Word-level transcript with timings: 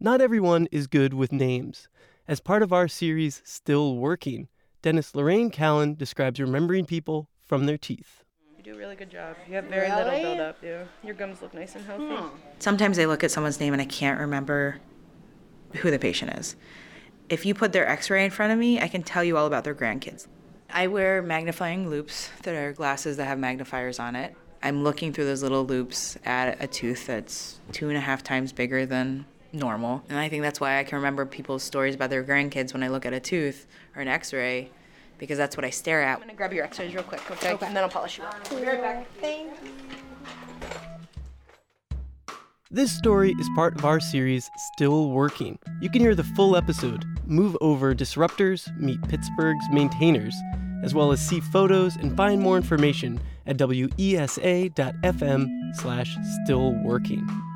Not 0.00 0.20
everyone 0.20 0.68
is 0.70 0.86
good 0.86 1.12
with 1.12 1.32
names. 1.32 1.88
As 2.28 2.38
part 2.38 2.62
of 2.62 2.72
our 2.72 2.86
series, 2.86 3.42
Still 3.44 3.96
Working, 3.96 4.46
dentist 4.80 5.16
Lorraine 5.16 5.50
Callan 5.50 5.96
describes 5.96 6.38
remembering 6.38 6.84
people 6.84 7.28
from 7.44 7.66
their 7.66 7.76
teeth. 7.76 8.22
You 8.56 8.62
do 8.62 8.74
a 8.76 8.78
really 8.78 8.94
good 8.94 9.10
job. 9.10 9.34
You 9.48 9.56
have 9.56 9.64
very 9.64 9.90
little 9.90 10.12
buildup, 10.12 10.58
yeah. 10.62 10.84
Your 11.02 11.16
gums 11.16 11.42
look 11.42 11.52
nice 11.52 11.74
and 11.74 11.84
healthy. 11.84 12.14
Hmm. 12.14 12.28
Sometimes 12.60 12.96
I 13.00 13.06
look 13.06 13.24
at 13.24 13.32
someone's 13.32 13.58
name 13.58 13.72
and 13.72 13.82
I 13.82 13.86
can't 13.86 14.20
remember 14.20 14.78
who 15.78 15.90
the 15.90 15.98
patient 15.98 16.38
is. 16.38 16.54
If 17.28 17.44
you 17.44 17.52
put 17.52 17.72
their 17.72 17.88
x 17.88 18.08
ray 18.08 18.24
in 18.24 18.30
front 18.30 18.52
of 18.52 18.58
me, 18.60 18.80
I 18.80 18.86
can 18.86 19.02
tell 19.02 19.24
you 19.24 19.36
all 19.36 19.46
about 19.46 19.64
their 19.64 19.74
grandkids. 19.74 20.28
I 20.70 20.86
wear 20.86 21.22
magnifying 21.22 21.90
loupes 21.90 22.30
that 22.44 22.54
are 22.54 22.72
glasses 22.72 23.16
that 23.16 23.24
have 23.24 23.40
magnifiers 23.40 23.98
on 23.98 24.14
it. 24.14 24.36
I'm 24.62 24.84
looking 24.84 25.12
through 25.12 25.24
those 25.24 25.42
little 25.42 25.66
loupes 25.66 26.16
at 26.24 26.62
a 26.62 26.68
tooth 26.68 27.08
that's 27.08 27.58
two 27.72 27.88
and 27.88 27.98
a 27.98 28.00
half 28.00 28.22
times 28.22 28.52
bigger 28.52 28.86
than 28.86 29.26
normal. 29.52 30.02
And 30.08 30.18
I 30.18 30.28
think 30.28 30.42
that's 30.42 30.60
why 30.60 30.78
I 30.78 30.84
can 30.84 30.96
remember 30.96 31.24
people's 31.26 31.62
stories 31.62 31.94
about 31.94 32.10
their 32.10 32.24
grandkids 32.24 32.72
when 32.72 32.82
I 32.82 32.88
look 32.88 33.06
at 33.06 33.12
a 33.12 33.20
tooth 33.20 33.66
or 33.94 34.02
an 34.02 34.08
x 34.08 34.32
ray, 34.32 34.70
because 35.18 35.38
that's 35.38 35.56
what 35.56 35.64
I 35.64 35.70
stare 35.70 36.02
at. 36.02 36.16
I'm 36.16 36.20
gonna 36.20 36.34
grab 36.34 36.52
your 36.52 36.64
x-rays 36.64 36.94
real 36.94 37.02
quick, 37.02 37.28
okay? 37.30 37.50
And 37.50 37.74
then 37.74 37.78
I'll 37.78 37.88
polish 37.88 38.18
you 38.18 38.24
up. 38.24 38.50
We'll 38.50 38.60
be 38.60 38.66
right 38.66 38.80
back. 38.80 39.06
Thank 39.20 39.52
This 42.70 42.92
story 42.96 43.34
is 43.38 43.48
part 43.54 43.76
of 43.76 43.84
our 43.84 43.98
series, 43.98 44.50
Still 44.74 45.10
Working. 45.10 45.58
You 45.80 45.88
can 45.88 46.02
hear 46.02 46.14
the 46.14 46.24
full 46.24 46.54
episode, 46.54 47.04
move 47.24 47.56
over 47.60 47.94
disruptors, 47.94 48.68
meet 48.78 49.00
Pittsburgh's 49.08 49.64
maintainers, 49.72 50.34
as 50.84 50.94
well 50.94 51.10
as 51.10 51.26
see 51.26 51.40
photos 51.40 51.96
and 51.96 52.14
find 52.16 52.42
more 52.42 52.56
information 52.56 53.20
at 53.46 53.56
wesa.fm 53.56 55.48
slash 55.74 56.16
stillworking. 56.46 57.47